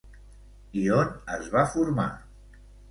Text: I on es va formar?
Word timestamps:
I 0.83 0.87
on 1.01 1.13
es 1.37 1.53
va 1.59 1.67
formar? 1.77 2.11